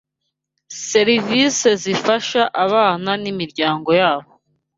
serivisi 0.89 1.69
zifasha 1.83 2.41
abana 2.65 3.11
n’imiryango 3.21 3.89
yabo 4.01 4.31